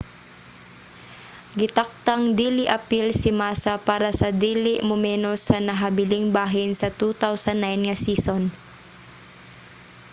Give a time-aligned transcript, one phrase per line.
[1.59, 7.95] gitakdang dili apil si massa para sa dili mumenos sa nahabiling bahin sa 2009 nga
[8.05, 8.41] season